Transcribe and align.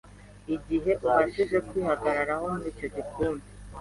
Igihe 0.55 0.91
ubashije 1.05 1.57
kwihagararaho 1.67 2.45
muri 2.53 2.67
icyo 2.73 2.87
gikundi 2.95 3.47